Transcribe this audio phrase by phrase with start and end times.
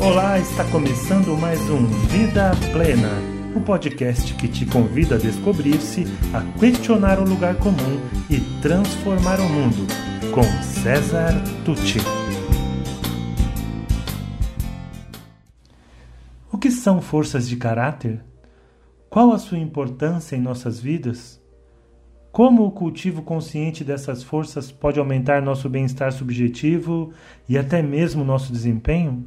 [0.00, 3.10] Olá, está começando mais um Vida Plena,
[3.52, 7.98] o um podcast que te convida a descobrir-se, a questionar o lugar comum
[8.30, 9.88] e transformar o mundo,
[10.32, 11.32] com César
[11.64, 11.98] Tucci.
[16.52, 18.24] O que são forças de caráter?
[19.10, 21.42] Qual a sua importância em nossas vidas?
[22.30, 27.12] Como o cultivo consciente dessas forças pode aumentar nosso bem-estar subjetivo
[27.48, 29.26] e até mesmo nosso desempenho?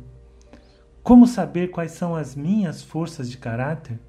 [1.03, 3.99] Como saber quais são as minhas forças de caráter?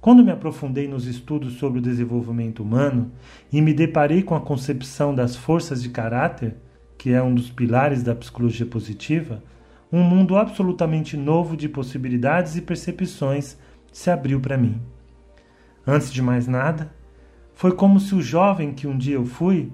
[0.00, 3.12] Quando me aprofundei nos estudos sobre o desenvolvimento humano
[3.52, 6.56] e me deparei com a concepção das forças de caráter,
[6.98, 9.40] que é um dos pilares da psicologia positiva,
[9.92, 13.56] um mundo absolutamente novo de possibilidades e percepções
[13.92, 14.80] se abriu para mim.
[15.86, 16.92] Antes de mais nada,
[17.54, 19.70] foi como se o jovem que um dia eu fui,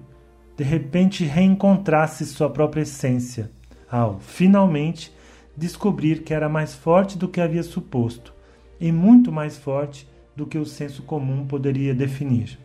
[0.55, 3.51] de repente reencontrasse sua própria essência,
[3.91, 5.16] ao, finalmente,
[5.58, 8.32] descobrir que era mais forte do que havia suposto
[8.80, 12.59] e muito mais forte do que o senso comum poderia definir.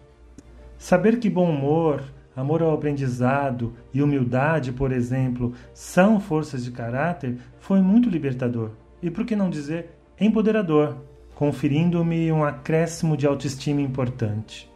[0.78, 2.04] Saber que bom humor,
[2.36, 9.10] amor ao aprendizado e humildade, por exemplo, são forças de caráter foi muito libertador e,
[9.10, 10.96] por que não dizer, empoderador,
[11.34, 14.72] conferindo-me um acréscimo de autoestima importante.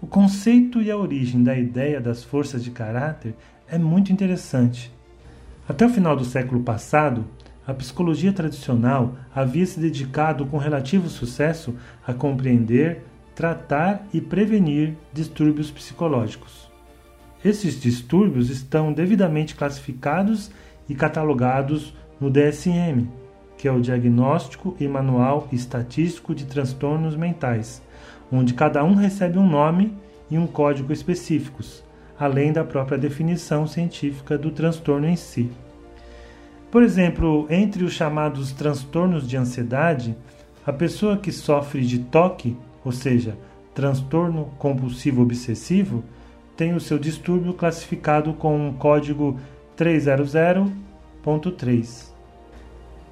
[0.00, 3.34] O conceito e a origem da ideia das forças de caráter
[3.68, 4.92] é muito interessante
[5.70, 7.24] até o final do século passado,
[7.64, 13.04] a psicologia tradicional havia se dedicado com relativo sucesso a compreender,
[13.36, 16.68] tratar e prevenir distúrbios psicológicos.
[17.44, 20.50] Esses distúrbios estão devidamente classificados
[20.88, 23.06] e catalogados no DSM,
[23.56, 27.80] que é o Diagnóstico e Manual Estatístico de Transtornos Mentais,
[28.32, 29.96] onde cada um recebe um nome
[30.28, 31.84] e um código específicos,
[32.20, 35.50] além da própria definição científica do transtorno em si.
[36.70, 40.14] Por exemplo, entre os chamados transtornos de ansiedade,
[40.66, 42.54] a pessoa que sofre de toque,
[42.84, 43.38] ou seja,
[43.74, 46.04] transtorno compulsivo obsessivo,
[46.56, 49.40] tem o seu distúrbio classificado com um código
[49.76, 52.10] 300.3.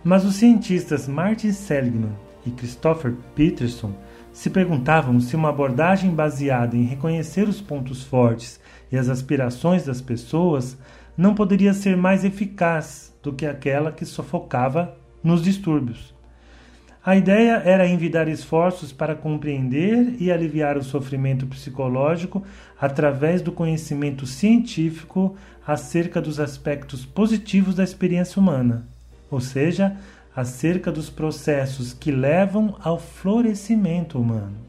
[0.04, 2.12] Mas os cientistas Martin Seligman
[2.44, 3.92] e Christopher Peterson
[4.32, 8.60] se perguntavam se uma abordagem baseada em reconhecer os pontos fortes
[8.90, 10.78] e as aspirações das pessoas
[11.16, 16.14] não poderia ser mais eficaz do que aquela que sufocava nos distúrbios.
[17.04, 22.42] A ideia era envidar esforços para compreender e aliviar o sofrimento psicológico
[22.78, 25.34] através do conhecimento científico
[25.66, 28.86] acerca dos aspectos positivos da experiência humana,
[29.30, 29.96] ou seja,
[30.36, 34.67] acerca dos processos que levam ao florescimento humano.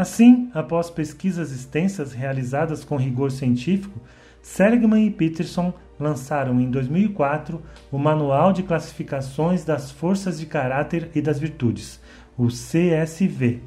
[0.00, 4.00] Assim, após pesquisas extensas realizadas com rigor científico,
[4.40, 7.60] Seligman e Peterson lançaram em 2004
[7.92, 12.00] o Manual de Classificações das Forças de Caráter e das Virtudes,
[12.38, 13.60] o CSV,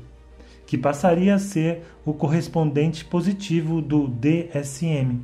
[0.65, 5.19] que passaria a ser o correspondente positivo do DSM.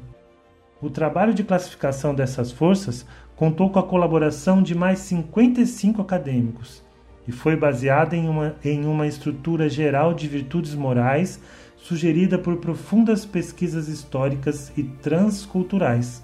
[0.80, 3.04] O trabalho de classificação dessas forças
[3.36, 6.88] contou com a colaboração de mais 55 acadêmicos
[7.30, 11.40] e foi baseada em uma, em uma estrutura geral de virtudes morais
[11.78, 16.24] sugerida por profundas pesquisas históricas e transculturais.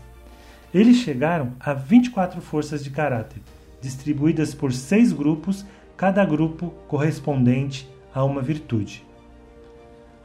[0.74, 3.40] Eles chegaram a 24 forças de caráter,
[3.80, 5.64] distribuídas por seis grupos,
[5.96, 9.06] cada grupo correspondente a uma virtude.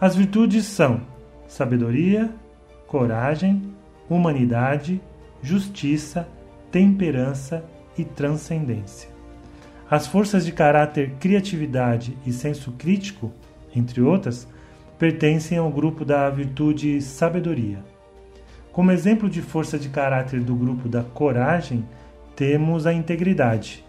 [0.00, 1.02] As virtudes são
[1.46, 2.30] sabedoria,
[2.86, 3.70] coragem,
[4.08, 4.98] humanidade,
[5.42, 6.26] justiça,
[6.72, 7.62] temperança
[7.98, 9.09] e transcendência.
[9.90, 13.32] As forças de caráter criatividade e senso crítico,
[13.74, 14.46] entre outras,
[14.96, 17.82] pertencem ao grupo da virtude sabedoria.
[18.70, 21.84] Como exemplo de força de caráter do grupo da coragem,
[22.36, 23.84] temos a integridade.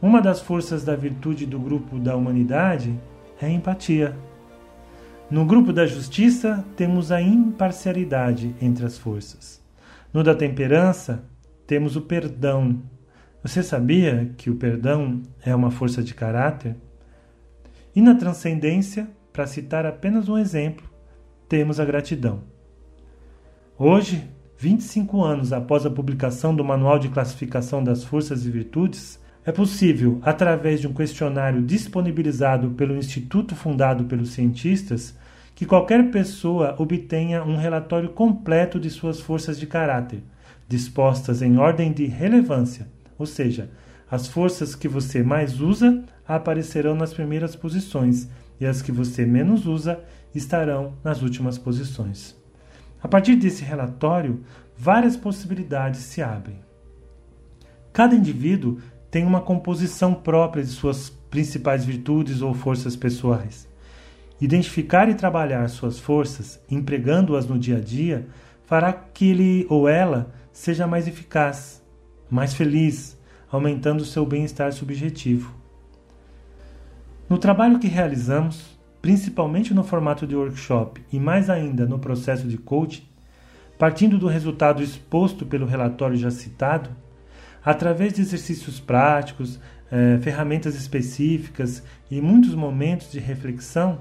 [0.00, 2.96] Uma das forças da virtude do grupo da humanidade
[3.42, 4.16] é a empatia.
[5.28, 9.60] No grupo da justiça, temos a imparcialidade entre as forças.
[10.14, 11.24] No da temperança,
[11.66, 12.80] temos o perdão.
[13.42, 16.74] Você sabia que o perdão é uma força de caráter?
[17.94, 20.84] E na transcendência, para citar apenas um exemplo,
[21.48, 22.42] temos a gratidão.
[23.78, 29.52] Hoje, 25 anos após a publicação do Manual de Classificação das Forças e Virtudes, é
[29.52, 35.16] possível, através de um questionário disponibilizado pelo instituto fundado pelos cientistas,
[35.54, 40.24] que qualquer pessoa obtenha um relatório completo de suas forças de caráter,
[40.68, 42.88] dispostas em ordem de relevância,
[43.18, 43.70] ou seja,
[44.10, 48.28] as forças que você mais usa aparecerão nas primeiras posições
[48.60, 50.00] e as que você menos usa
[50.34, 52.36] estarão nas últimas posições.
[53.02, 54.42] A partir desse relatório,
[54.76, 56.58] várias possibilidades se abrem.
[57.92, 58.78] Cada indivíduo
[59.10, 63.68] tem uma composição própria de suas principais virtudes ou forças pessoais.
[64.40, 68.26] Identificar e trabalhar suas forças, empregando-as no dia a dia,
[68.64, 71.82] fará que ele ou ela seja mais eficaz,
[72.30, 73.18] mais feliz,
[73.50, 75.54] aumentando seu bem-estar subjetivo.
[77.28, 82.58] No trabalho que realizamos, principalmente no formato de workshop e mais ainda no processo de
[82.58, 83.06] coaching,
[83.78, 86.90] partindo do resultado exposto pelo relatório já citado,
[87.64, 89.60] através de exercícios práticos,
[89.90, 94.00] eh, ferramentas específicas e muitos momentos de reflexão,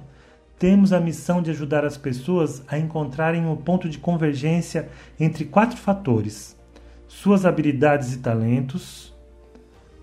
[0.57, 4.89] temos a missão de ajudar as pessoas a encontrarem o um ponto de convergência
[5.19, 6.56] entre quatro fatores:
[7.07, 9.15] suas habilidades e talentos,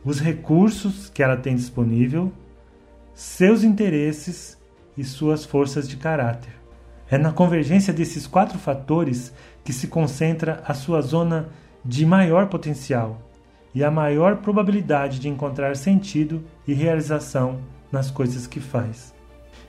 [0.04, 2.32] os recursos que ela tem disponível,
[3.14, 4.58] seus interesses
[4.96, 6.52] e suas forças de caráter.
[7.10, 11.48] É na convergência desses quatro fatores que se concentra a sua zona
[11.84, 13.20] de maior potencial
[13.74, 17.60] e a maior probabilidade de encontrar sentido e realização
[17.90, 19.14] nas coisas que faz.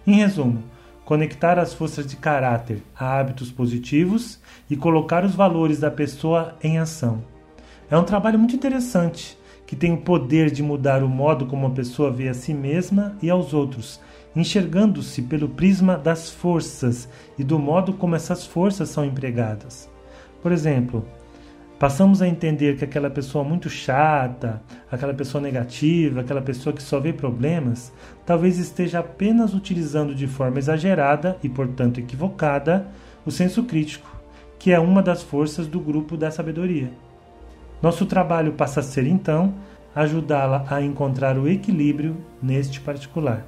[0.06, 0.64] Em resumo,
[1.06, 6.80] conectar as forças de caráter a hábitos positivos e colocar os valores da pessoa em
[6.80, 7.24] ação.
[7.90, 9.38] É um trabalho muito interessante
[9.68, 13.16] que tem o poder de mudar o modo como a pessoa vê a si mesma
[13.22, 14.00] e aos outros,
[14.36, 17.08] enxergando-se pelo prisma das forças
[17.38, 19.90] e do modo como essas forças são empregadas.
[20.42, 21.06] Por exemplo,
[21.80, 27.00] passamos a entender que aquela pessoa muito chata, aquela pessoa negativa, aquela pessoa que só
[27.00, 27.92] vê problemas,
[28.26, 32.88] talvez esteja apenas utilizando de forma exagerada e, portanto, equivocada
[33.26, 34.10] o senso crítico,
[34.58, 36.92] que é uma das forças do grupo da sabedoria.
[37.82, 39.54] Nosso trabalho passa a ser, então,
[39.94, 43.46] ajudá-la a encontrar o equilíbrio neste particular.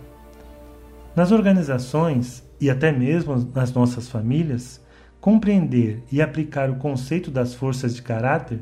[1.15, 4.81] Nas organizações e até mesmo nas nossas famílias,
[5.19, 8.59] compreender e aplicar o conceito das forças de caráter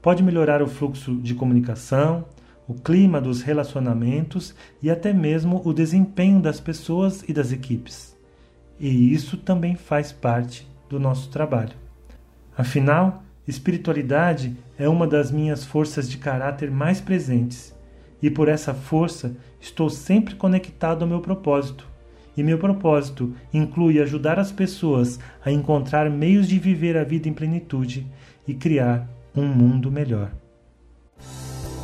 [0.00, 2.24] pode melhorar o fluxo de comunicação,
[2.66, 8.16] o clima dos relacionamentos e até mesmo o desempenho das pessoas e das equipes.
[8.78, 11.74] E isso também faz parte do nosso trabalho.
[12.56, 17.74] Afinal, espiritualidade é uma das minhas forças de caráter mais presentes,
[18.20, 21.91] e por essa força estou sempre conectado ao meu propósito.
[22.36, 27.32] E meu propósito inclui ajudar as pessoas a encontrar meios de viver a vida em
[27.32, 28.06] plenitude
[28.46, 30.30] e criar um mundo melhor.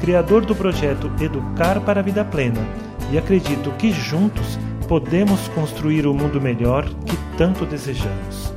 [0.00, 6.14] Criador do projeto Educar para a Vida Plena e acredito que juntos podemos construir o
[6.14, 8.52] mundo melhor que tanto desejamos.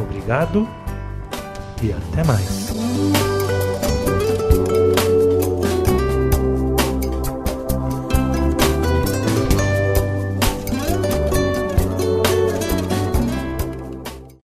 [0.00, 0.68] Obrigado
[1.82, 2.68] e até mais.